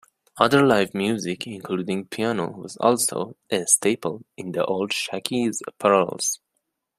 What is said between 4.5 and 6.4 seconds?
the old Shakey's parlors.